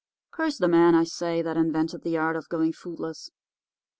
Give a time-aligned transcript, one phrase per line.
[0.31, 3.29] Curse the man, I say, that invented the art of going foodless.